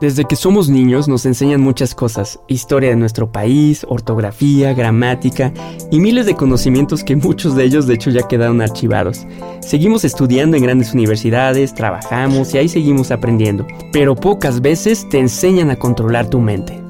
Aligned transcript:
Desde 0.00 0.24
que 0.24 0.34
somos 0.34 0.68
niños 0.68 1.06
nos 1.06 1.24
enseñan 1.24 1.60
muchas 1.60 1.94
cosas, 1.94 2.40
historia 2.48 2.90
de 2.90 2.96
nuestro 2.96 3.30
país, 3.30 3.86
ortografía, 3.88 4.74
gramática 4.74 5.52
y 5.92 6.00
miles 6.00 6.26
de 6.26 6.34
conocimientos 6.34 7.04
que 7.04 7.14
muchos 7.14 7.54
de 7.54 7.62
ellos 7.62 7.86
de 7.86 7.94
hecho 7.94 8.10
ya 8.10 8.26
quedaron 8.26 8.60
archivados. 8.60 9.24
Seguimos 9.60 10.04
estudiando 10.04 10.56
en 10.56 10.64
grandes 10.64 10.92
universidades, 10.92 11.74
trabajamos 11.74 12.52
y 12.52 12.58
ahí 12.58 12.68
seguimos 12.68 13.12
aprendiendo, 13.12 13.68
pero 13.92 14.16
pocas 14.16 14.60
veces 14.60 15.08
te 15.08 15.20
enseñan 15.20 15.70
a 15.70 15.76
controlar 15.76 16.28
tu 16.28 16.40
mente. 16.40 16.82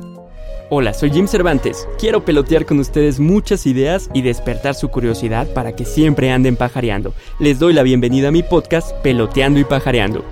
Hola, 0.70 0.94
soy 0.94 1.10
Jim 1.10 1.28
Cervantes. 1.28 1.86
Quiero 1.98 2.24
pelotear 2.24 2.64
con 2.64 2.78
ustedes 2.78 3.20
muchas 3.20 3.66
ideas 3.66 4.08
y 4.14 4.22
despertar 4.22 4.74
su 4.74 4.88
curiosidad 4.88 5.46
para 5.52 5.76
que 5.76 5.84
siempre 5.84 6.30
anden 6.30 6.56
pajareando. 6.56 7.12
Les 7.38 7.58
doy 7.58 7.74
la 7.74 7.82
bienvenida 7.82 8.28
a 8.28 8.32
mi 8.32 8.42
podcast 8.42 8.92
Peloteando 9.02 9.60
y 9.60 9.64
Pajareando. 9.64 10.24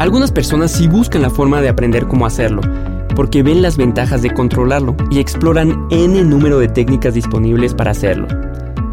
Algunas 0.00 0.32
personas 0.32 0.70
sí 0.70 0.88
buscan 0.88 1.20
la 1.20 1.28
forma 1.28 1.60
de 1.60 1.68
aprender 1.68 2.08
cómo 2.08 2.24
hacerlo, 2.24 2.62
porque 3.14 3.42
ven 3.42 3.60
las 3.60 3.76
ventajas 3.76 4.22
de 4.22 4.32
controlarlo 4.32 4.96
y 5.10 5.18
exploran 5.18 5.86
n 5.90 6.24
número 6.24 6.58
de 6.58 6.68
técnicas 6.68 7.12
disponibles 7.12 7.74
para 7.74 7.90
hacerlo. 7.90 8.26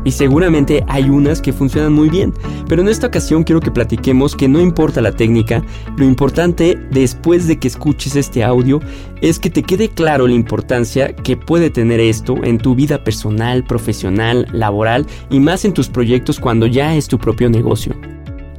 Y 0.04 0.12
seguramente 0.12 0.84
hay 0.90 1.10
unas 1.10 1.42
que 1.42 1.54
funcionan 1.54 1.94
muy 1.94 2.10
bien, 2.10 2.34
pero 2.68 2.82
en 2.82 2.90
esta 2.90 3.08
ocasión 3.08 3.46
quiero 3.46 3.62
que 3.62 3.72
platiquemos 3.72 4.36
que 4.36 4.50
no 4.50 4.60
importa 4.60 5.00
la 5.00 5.14
técnica, 5.14 5.64
lo 5.96 6.04
importante 6.04 6.78
después 6.92 7.48
de 7.48 7.58
que 7.58 7.70
escuches 7.70 8.18
este 8.18 8.44
audio 8.44 8.82
es 9.22 9.40
que 9.40 9.50
te 9.50 9.64
quede 9.64 9.88
claro 9.88 10.28
la 10.28 10.34
importancia 10.34 11.16
que 11.16 11.38
puede 11.38 11.70
tener 11.70 12.02
esto 12.02 12.36
en 12.44 12.58
tu 12.58 12.76
vida 12.76 13.06
personal, 13.06 13.64
profesional, 13.64 14.46
laboral 14.52 15.08
y 15.30 15.40
más 15.40 15.64
en 15.64 15.74
tus 15.74 15.88
proyectos 15.88 16.38
cuando 16.38 16.68
ya 16.68 16.96
es 16.96 17.08
tu 17.08 17.18
propio 17.18 17.50
negocio. 17.50 17.96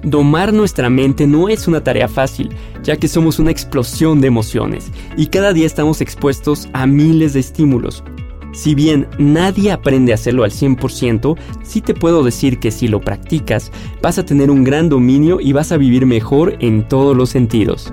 Domar 0.02 0.52
nuestra 0.52 0.90
mente 0.90 1.26
no 1.26 1.48
es 1.48 1.66
una 1.66 1.82
tarea 1.82 2.06
fácil, 2.06 2.50
ya 2.84 2.96
que 2.96 3.08
somos 3.08 3.40
una 3.40 3.50
explosión 3.50 4.20
de 4.20 4.28
emociones 4.28 4.92
y 5.16 5.26
cada 5.26 5.52
día 5.52 5.66
estamos 5.66 6.00
expuestos 6.00 6.68
a 6.72 6.86
miles 6.86 7.32
de 7.32 7.40
estímulos. 7.40 8.04
Si 8.52 8.74
bien 8.74 9.08
nadie 9.18 9.72
aprende 9.72 10.12
a 10.12 10.14
hacerlo 10.14 10.44
al 10.44 10.52
100%, 10.52 11.36
sí 11.62 11.80
te 11.80 11.94
puedo 11.94 12.22
decir 12.22 12.60
que 12.60 12.70
si 12.70 12.86
lo 12.86 13.00
practicas, 13.00 13.72
vas 14.00 14.18
a 14.18 14.24
tener 14.24 14.50
un 14.50 14.62
gran 14.62 14.88
dominio 14.88 15.40
y 15.40 15.52
vas 15.52 15.72
a 15.72 15.76
vivir 15.76 16.06
mejor 16.06 16.56
en 16.60 16.86
todos 16.86 17.16
los 17.16 17.30
sentidos. 17.30 17.92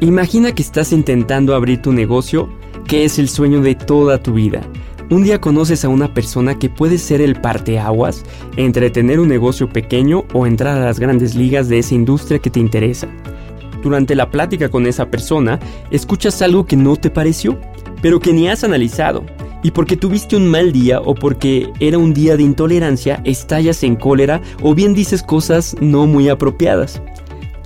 Imagina 0.00 0.52
que 0.52 0.62
estás 0.62 0.92
intentando 0.92 1.54
abrir 1.54 1.80
tu 1.80 1.92
negocio, 1.92 2.48
que 2.88 3.04
es 3.04 3.18
el 3.18 3.28
sueño 3.28 3.60
de 3.60 3.74
toda 3.74 4.22
tu 4.22 4.32
vida 4.32 4.62
un 5.14 5.22
día 5.22 5.40
conoces 5.40 5.84
a 5.84 5.88
una 5.88 6.12
persona 6.12 6.58
que 6.58 6.68
puede 6.68 6.98
ser 6.98 7.20
el 7.20 7.40
parteaguas 7.40 8.24
entre 8.56 8.90
tener 8.90 9.20
un 9.20 9.28
negocio 9.28 9.68
pequeño 9.68 10.24
o 10.32 10.44
entrar 10.44 10.76
a 10.76 10.84
las 10.84 10.98
grandes 10.98 11.36
ligas 11.36 11.68
de 11.68 11.78
esa 11.78 11.94
industria 11.94 12.40
que 12.40 12.50
te 12.50 12.58
interesa. 12.58 13.08
Durante 13.80 14.16
la 14.16 14.30
plática 14.30 14.68
con 14.68 14.86
esa 14.86 15.10
persona, 15.10 15.60
escuchas 15.92 16.42
algo 16.42 16.66
que 16.66 16.76
no 16.76 16.96
te 16.96 17.10
pareció, 17.10 17.56
pero 18.02 18.18
que 18.18 18.32
ni 18.32 18.48
has 18.48 18.64
analizado. 18.64 19.24
Y 19.62 19.70
porque 19.70 19.96
tuviste 19.96 20.36
un 20.36 20.48
mal 20.48 20.72
día 20.72 21.00
o 21.00 21.14
porque 21.14 21.70
era 21.78 21.96
un 21.96 22.12
día 22.12 22.36
de 22.36 22.42
intolerancia, 22.42 23.20
estallas 23.24 23.84
en 23.84 23.94
cólera 23.94 24.42
o 24.62 24.74
bien 24.74 24.94
dices 24.94 25.22
cosas 25.22 25.76
no 25.80 26.06
muy 26.06 26.28
apropiadas. 26.28 27.00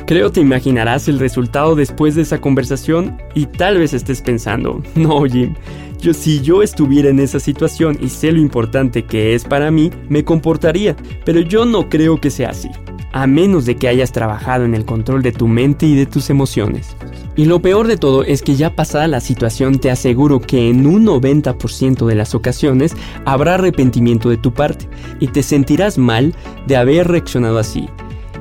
Creo 0.07 0.31
te 0.33 0.41
imaginarás 0.41 1.09
el 1.09 1.19
resultado 1.19 1.75
después 1.75 2.15
de 2.15 2.23
esa 2.23 2.41
conversación 2.41 3.19
y 3.35 3.47
tal 3.47 3.79
vez 3.79 3.95
estés 3.95 4.23
pensando, 4.23 4.83
no 4.95 5.25
Jim, 5.25 5.55
yo, 6.01 6.15
si 6.15 6.41
yo 6.41 6.63
estuviera 6.63 7.09
en 7.09 7.19
esa 7.19 7.41
situación 7.41 7.99
y 8.01 8.09
sé 8.09 8.33
lo 8.33 8.39
importante 8.39 9.05
que 9.05 9.35
es 9.35 9.45
para 9.45 9.71
mí, 9.71 9.91
me 10.09 10.25
comportaría, 10.25 10.97
pero 11.25 11.41
yo 11.41 11.65
no 11.65 11.89
creo 11.89 12.21
que 12.21 12.31
sea 12.31 12.51
así, 12.51 12.71
a 13.13 13.27
menos 13.27 13.67
de 13.67 13.77
que 13.77 13.89
hayas 13.89 14.13
trabajado 14.13 14.65
en 14.65 14.75
el 14.75 14.85
control 14.85 15.23
de 15.23 15.33
tu 15.33 15.49
mente 15.49 15.87
y 15.87 15.97
de 15.97 16.07
tus 16.07 16.31
emociones. 16.31 16.97
Y 17.37 17.45
lo 17.45 17.63
peor 17.63 17.87
de 17.87 17.97
todo 17.97 18.25
es 18.25 18.43
que 18.43 18.57
ya 18.57 18.75
pasada 18.75 19.07
la 19.07 19.21
situación 19.21 19.79
te 19.79 19.91
aseguro 19.91 20.41
que 20.41 20.71
en 20.71 20.87
un 20.87 21.07
90% 21.07 22.07
de 22.07 22.15
las 22.15 22.35
ocasiones 22.35 22.97
habrá 23.25 23.55
arrepentimiento 23.55 24.29
de 24.29 24.39
tu 24.39 24.53
parte 24.53 24.89
y 25.21 25.29
te 25.29 25.43
sentirás 25.43 25.99
mal 25.99 26.35
de 26.67 26.77
haber 26.77 27.07
reaccionado 27.07 27.59
así. 27.59 27.89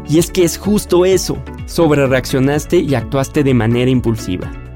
Y 0.10 0.20
es 0.20 0.31
que 0.31 0.44
es 0.44 0.58
justo 0.58 1.06
eso, 1.06 1.38
sobre 1.66 2.08
reaccionaste 2.08 2.78
y 2.78 2.96
actuaste 2.96 3.44
de 3.44 3.54
manera 3.54 3.92
impulsiva. 3.92 4.67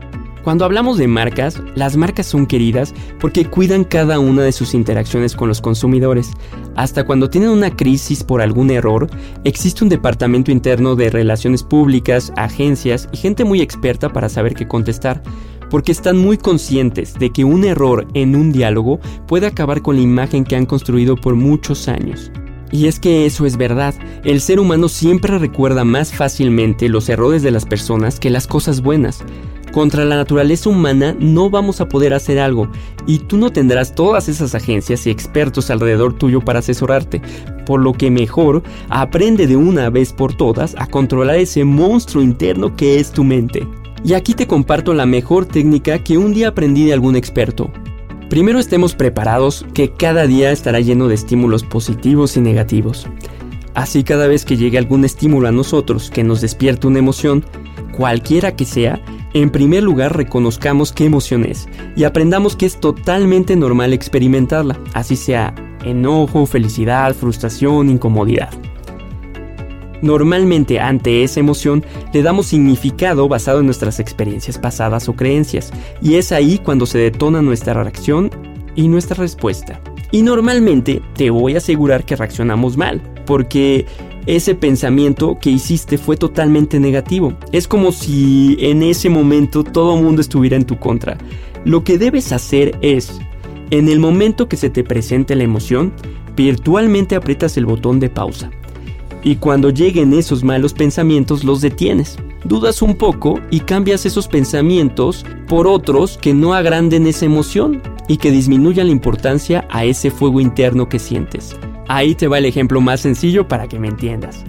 Cuando 0.44 0.66
hablamos 0.66 0.98
de 0.98 1.08
marcas, 1.08 1.62
las 1.76 1.98
marcas 1.98 2.26
son 2.26 2.48
queridas 2.48 2.96
porque 3.20 3.46
cuidan 3.46 3.84
cada 3.84 4.20
una 4.20 4.42
de 4.42 4.52
sus 4.52 4.74
interacciones 4.74 5.36
con 5.36 5.48
los 5.48 5.62
consumidores. 5.62 6.32
Hasta 6.76 7.04
cuando 7.04 7.30
tienen 7.30 7.52
una 7.52 7.76
crisis 7.76 8.24
por 8.24 8.42
algún 8.42 8.72
error, 8.72 9.08
existe 9.44 9.84
un 9.84 9.90
departamento 9.90 10.52
interno 10.52 10.96
de 10.96 11.12
relaciones 11.12 11.62
públicas, 11.62 12.34
agencias 12.38 13.08
y 13.12 13.18
gente 13.18 13.44
muy 13.44 13.62
experta 13.62 14.10
para 14.10 14.30
saber 14.30 14.56
qué 14.56 14.68
contestar, 14.68 15.22
porque 15.70 15.92
están 15.92 16.18
muy 16.18 16.38
conscientes 16.38 17.14
de 17.14 17.30
que 17.30 17.44
un 17.44 17.64
error 17.64 18.08
en 18.16 18.36
un 18.36 18.52
diálogo 18.52 19.00
puede 19.28 19.46
acabar 19.46 19.84
con 19.84 19.96
la 19.96 20.02
imagen 20.02 20.44
que 20.44 20.56
han 20.56 20.66
construido 20.66 21.18
por 21.18 21.36
muchos 21.36 21.88
años. 21.88 22.32
Y 22.72 22.88
es 22.88 23.00
que 23.00 23.26
eso 23.26 23.46
es 23.46 23.58
verdad, 23.58 23.94
el 24.24 24.42
ser 24.42 24.60
humano 24.60 24.88
siempre 24.88 25.38
recuerda 25.38 25.84
más 25.84 26.14
fácilmente 26.14 26.88
los 26.90 27.10
errores 27.10 27.44
de 27.44 27.52
las 27.52 27.66
personas 27.66 28.20
que 28.20 28.30
las 28.30 28.48
cosas 28.48 28.82
buenas. 28.82 29.24
Contra 29.72 30.04
la 30.04 30.18
naturaleza 30.18 30.70
humana 30.70 31.16
no 31.18 31.50
vamos 31.50 31.80
a 31.80 31.88
poder 31.88 32.14
hacer 32.14 32.40
algo 32.40 32.70
y 33.08 33.20
tú 33.20 33.38
no 33.38 33.52
tendrás 33.52 33.96
todas 33.96 34.28
esas 34.28 34.54
agencias 34.54 35.08
y 35.08 35.10
expertos 35.10 35.70
alrededor 35.72 36.14
tuyo 36.14 36.42
para 36.42 36.60
asesorarte, 36.60 37.22
por 37.66 37.80
lo 37.80 37.94
que 37.94 38.12
mejor 38.12 38.64
aprende 38.90 39.48
de 39.48 39.56
una 39.56 39.90
vez 39.90 40.12
por 40.12 40.36
todas 40.36 40.76
a 40.78 40.88
controlar 40.88 41.38
ese 41.38 41.64
monstruo 41.64 42.22
interno 42.22 42.76
que 42.76 43.00
es 43.00 43.12
tu 43.12 43.24
mente. 43.24 43.66
Y 44.04 44.14
aquí 44.14 44.34
te 44.34 44.48
comparto 44.48 44.94
la 44.94 45.06
mejor 45.06 45.46
técnica 45.46 46.00
que 46.00 46.18
un 46.18 46.34
día 46.34 46.50
aprendí 46.50 46.86
de 46.86 46.94
algún 46.94 47.16
experto. 47.16 47.72
Primero 48.30 48.60
estemos 48.60 48.96
preparados 48.96 49.66
que 49.74 49.92
cada 49.92 50.28
día 50.28 50.52
estará 50.52 50.80
lleno 50.80 51.08
de 51.08 51.16
estímulos 51.16 51.64
positivos 51.64 52.36
y 52.36 52.42
negativos. 52.42 53.08
Así 53.74 54.04
cada 54.04 54.28
vez 54.28 54.44
que 54.44 54.58
llegue 54.58 54.78
algún 54.78 55.06
estímulo 55.06 55.48
a 55.48 55.52
nosotros 55.52 56.10
que 56.10 56.24
nos 56.24 56.42
despierte 56.42 56.88
una 56.88 57.00
emoción, 57.00 57.46
cualquiera 57.96 58.56
que 58.56 58.66
sea, 58.66 59.02
en 59.34 59.50
primer 59.50 59.84
lugar, 59.84 60.16
reconozcamos 60.16 60.92
qué 60.92 61.06
emoción 61.06 61.46
es 61.46 61.68
y 61.96 62.04
aprendamos 62.04 62.56
que 62.56 62.66
es 62.66 62.80
totalmente 62.80 63.56
normal 63.56 63.94
experimentarla, 63.94 64.78
así 64.94 65.16
sea 65.16 65.54
enojo, 65.86 66.46
felicidad, 66.46 67.16
frustración, 67.16 67.90
incomodidad. 67.90 68.50
Normalmente 70.02 70.80
ante 70.80 71.24
esa 71.24 71.40
emoción 71.40 71.86
le 72.12 72.24
damos 72.24 72.48
significado 72.48 73.28
basado 73.28 73.60
en 73.60 73.68
nuestras 73.68 74.00
experiencias 74.00 74.58
pasadas 74.58 75.08
o 75.08 75.14
creencias, 75.14 75.72
y 76.02 76.16
es 76.16 76.32
ahí 76.32 76.58
cuando 76.58 76.86
se 76.86 76.98
detona 76.98 77.42
nuestra 77.42 77.74
reacción 77.74 78.32
y 78.76 78.88
nuestra 78.88 79.16
respuesta. 79.16 79.80
Y 80.12 80.24
normalmente 80.24 81.02
te 81.16 81.30
voy 81.30 81.56
a 81.56 81.60
asegurar 81.60 82.04
que 82.04 82.16
reaccionamos 82.16 82.78
mal, 82.78 83.02
porque 83.26 83.86
ese 84.26 84.56
pensamiento 84.56 85.38
que 85.40 85.50
hiciste 85.50 85.98
fue 85.98 86.18
totalmente 86.18 86.80
negativo. 86.80 87.34
Es 87.52 87.68
como 87.68 87.92
si 87.92 88.58
en 88.60 88.84
ese 88.84 89.10
momento 89.10 89.64
todo 89.64 89.98
el 89.98 90.04
mundo 90.04 90.22
estuviera 90.22 90.56
en 90.56 90.66
tu 90.66 90.78
contra. 90.78 91.18
Lo 91.66 91.84
que 91.84 91.98
debes 91.98 92.32
hacer 92.32 92.78
es, 92.82 93.20
en 93.72 93.90
el 93.90 94.00
momento 94.00 94.48
que 94.48 94.58
se 94.58 94.70
te 94.70 94.84
presente 94.84 95.36
la 95.36 95.44
emoción, 95.44 95.94
virtualmente 96.36 97.16
aprietas 97.16 97.58
el 97.58 97.66
botón 97.66 98.00
de 98.00 98.10
pausa. 98.10 98.52
Y 99.24 99.36
cuando 99.36 99.70
lleguen 99.70 100.14
esos 100.14 100.44
malos 100.44 100.74
pensamientos 100.74 101.44
los 101.44 101.62
detienes. 101.62 102.18
Dudas 102.44 102.82
un 102.82 102.96
poco 102.96 103.40
y 103.52 103.60
cambias 103.60 104.08
esos 104.08 104.28
pensamientos 104.28 105.26
por 105.48 105.68
otros 105.68 106.18
que 106.18 106.34
no 106.34 106.56
agranden 106.56 107.06
esa 107.06 107.26
emoción 107.26 107.84
y 108.08 108.18
que 108.18 108.32
disminuyan 108.32 108.88
la 108.88 108.94
importancia 108.94 109.68
a 109.70 109.86
ese 109.86 110.10
fuego 110.10 110.40
interno 110.40 110.90
que 110.90 110.98
sientes. 110.98 111.56
Ahí 111.94 112.16
te 112.16 112.30
va 112.30 112.38
el 112.38 112.46
ejemplo 112.46 112.80
más 112.80 113.02
sencillo 113.02 113.50
para 113.50 113.68
que 113.68 113.78
me 113.78 113.90
entiendas. 113.90 114.46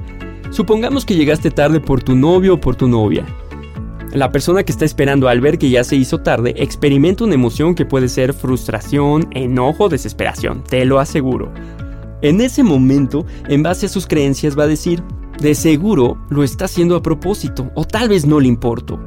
Supongamos 0.50 1.04
que 1.04 1.16
llegaste 1.16 1.50
tarde 1.50 1.80
por 1.80 2.00
tu 2.00 2.14
novio 2.14 2.54
o 2.54 2.60
por 2.60 2.76
tu 2.76 2.86
novia. 2.86 3.26
La 4.12 4.30
persona 4.30 4.62
que 4.62 4.70
está 4.70 4.84
esperando 4.84 5.28
al 5.28 5.40
ver 5.40 5.58
que 5.58 5.68
ya 5.68 5.82
se 5.82 5.96
hizo 5.96 6.20
tarde 6.20 6.54
experimenta 6.56 7.24
una 7.24 7.34
emoción 7.34 7.74
que 7.74 7.84
puede 7.84 8.08
ser 8.08 8.32
frustración, 8.32 9.28
enojo, 9.32 9.88
desesperación, 9.88 10.62
te 10.62 10.84
lo 10.84 11.00
aseguro. 11.00 11.52
En 12.22 12.40
ese 12.40 12.62
momento, 12.62 13.26
en 13.48 13.64
base 13.64 13.86
a 13.86 13.88
sus 13.88 14.06
creencias, 14.06 14.56
va 14.56 14.62
a 14.62 14.68
decir, 14.68 15.02
de 15.40 15.56
seguro 15.56 16.18
lo 16.30 16.44
está 16.44 16.66
haciendo 16.66 16.94
a 16.94 17.02
propósito, 17.02 17.72
o 17.74 17.84
tal 17.84 18.08
vez 18.08 18.24
no 18.24 18.38
le 18.38 18.46
importo. 18.46 19.00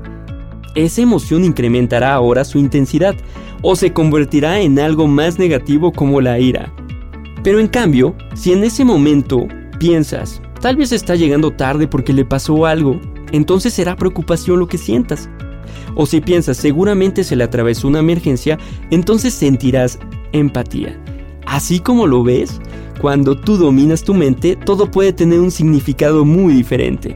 Esa 0.75 1.01
emoción 1.01 1.45
incrementará 1.45 2.13
ahora 2.13 2.43
su 2.43 2.59
intensidad, 2.59 3.15
o 3.61 3.77
se 3.77 3.93
convertirá 3.93 4.59
en 4.59 4.77
algo 4.77 5.07
más 5.07 5.39
negativo 5.39 5.93
como 5.93 6.19
la 6.19 6.37
ira. 6.37 6.73
Pero 7.45 7.59
en 7.59 7.67
cambio, 7.67 8.15
si 8.33 8.53
en 8.53 8.63
ese 8.63 8.83
momento 8.83 9.47
piensas, 9.77 10.41
tal 10.61 10.77
vez 10.77 10.91
está 10.91 11.13
llegando 11.13 11.51
tarde 11.51 11.87
porque 11.87 12.11
le 12.11 12.25
pasó 12.25 12.65
algo, 12.65 12.99
entonces 13.31 13.71
será 13.71 13.95
preocupación 13.95 14.57
lo 14.57 14.67
que 14.67 14.79
sientas. 14.79 15.29
O 15.93 16.07
si 16.07 16.21
piensas, 16.21 16.57
seguramente 16.57 17.23
se 17.23 17.35
le 17.35 17.43
atravesó 17.43 17.87
una 17.87 17.99
emergencia, 17.99 18.57
entonces 18.89 19.35
sentirás 19.35 19.99
empatía. 20.31 20.99
Así 21.45 21.79
como 21.79 22.07
lo 22.07 22.23
ves, 22.23 22.59
cuando 22.99 23.39
tú 23.39 23.57
dominas 23.57 24.03
tu 24.03 24.15
mente, 24.15 24.55
todo 24.55 24.89
puede 24.89 25.13
tener 25.13 25.39
un 25.39 25.51
significado 25.51 26.25
muy 26.25 26.51
diferente. 26.51 27.15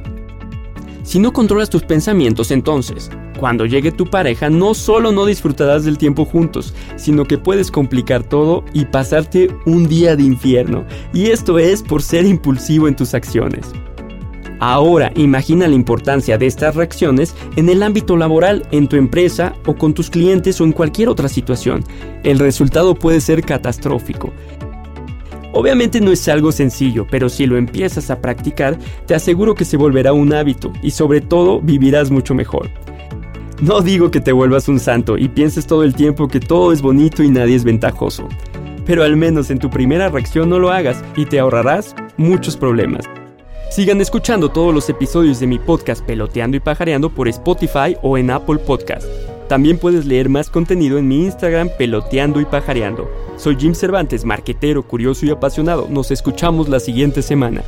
Si 1.02 1.18
no 1.18 1.34
controlas 1.34 1.72
tus 1.72 1.82
pensamientos 1.82 2.52
entonces, 2.52 3.10
cuando 3.40 3.66
llegue 3.66 3.92
tu 3.92 4.06
pareja 4.06 4.50
no 4.50 4.74
solo 4.74 5.14
no 5.14 5.26
disfrutarás 5.26 5.86
del 5.86 5.98
tiempo 5.98 6.26
juntos, 6.26 6.74
sino 6.98 7.24
que 7.24 7.38
puedes 7.38 7.72
complicar 7.72 8.24
todo 8.24 8.66
y 8.74 8.86
pasarte 8.86 9.50
un 9.66 9.88
día 9.88 10.18
de 10.18 10.24
infierno. 10.24 10.86
Y 11.14 11.28
esto 11.28 11.58
es 11.58 11.82
por 11.82 12.02
ser 12.02 12.26
impulsivo 12.26 12.88
en 12.88 12.98
tus 12.98 13.14
acciones. 13.14 13.72
Ahora 14.60 15.14
imagina 15.16 15.70
la 15.70 15.76
importancia 15.76 16.38
de 16.38 16.48
estas 16.48 16.76
reacciones 16.76 17.34
en 17.56 17.70
el 17.70 17.82
ámbito 17.82 18.18
laboral, 18.18 18.68
en 18.72 18.90
tu 18.90 18.98
empresa 18.98 19.54
o 19.66 19.74
con 19.74 19.94
tus 19.94 20.10
clientes 20.10 20.60
o 20.60 20.66
en 20.66 20.74
cualquier 20.74 21.08
otra 21.08 21.30
situación. 21.30 21.86
El 22.24 22.40
resultado 22.40 22.94
puede 22.94 23.22
ser 23.22 23.42
catastrófico. 23.42 24.34
Obviamente 25.54 26.02
no 26.02 26.12
es 26.12 26.28
algo 26.28 26.52
sencillo, 26.52 27.08
pero 27.10 27.30
si 27.30 27.46
lo 27.46 27.56
empiezas 27.56 28.10
a 28.10 28.20
practicar, 28.20 28.78
te 29.08 29.16
aseguro 29.16 29.56
que 29.56 29.66
se 29.66 29.78
volverá 29.78 30.12
un 30.12 30.34
hábito 30.34 30.74
y 30.84 30.92
sobre 30.92 31.22
todo 31.22 31.62
vivirás 31.62 32.12
mucho 32.12 32.36
mejor. 32.36 32.70
No 33.62 33.82
digo 33.82 34.10
que 34.10 34.22
te 34.22 34.32
vuelvas 34.32 34.70
un 34.70 34.80
santo 34.80 35.18
y 35.18 35.28
pienses 35.28 35.68
todo 35.68 35.84
el 35.84 35.94
tiempo 35.94 36.30
que 36.30 36.40
todo 36.40 36.72
es 36.72 36.82
bonito 36.82 37.24
y 37.24 37.30
nadie 37.30 37.56
es 37.56 37.66
ventajoso, 37.66 38.30
pero 38.86 39.04
al 39.04 39.18
menos 39.18 39.50
en 39.50 39.60
tu 39.60 39.70
primera 39.70 40.08
reacción 40.08 40.50
no 40.50 40.60
lo 40.60 40.72
hagas 40.72 41.04
y 41.18 41.26
te 41.26 41.40
ahorrarás 41.40 41.94
muchos 42.16 42.56
problemas. 42.56 43.04
Sigan 43.70 44.00
escuchando 44.00 44.48
todos 44.48 44.74
los 44.74 44.90
episodios 44.90 45.42
de 45.42 45.48
mi 45.48 45.60
podcast 45.60 46.06
Peloteando 46.06 46.56
y 46.56 46.62
Pajareando 46.62 47.10
por 47.10 47.28
Spotify 47.28 47.98
o 48.02 48.18
en 48.18 48.32
Apple 48.32 48.60
Podcast. 48.60 49.06
También 49.50 49.78
puedes 49.78 50.06
leer 50.06 50.30
más 50.30 50.50
contenido 50.50 50.98
en 50.98 51.10
mi 51.10 51.26
Instagram 51.26 51.70
Peloteando 51.78 52.40
y 52.40 52.46
Pajareando. 52.46 53.12
Soy 53.36 53.58
Jim 53.60 53.76
Cervantes, 53.76 54.24
marquetero, 54.24 54.84
curioso 54.84 55.26
y 55.26 55.32
apasionado. 55.32 55.88
Nos 55.90 56.12
escuchamos 56.12 56.70
la 56.70 56.80
siguiente 56.80 57.22
semana. 57.22 57.64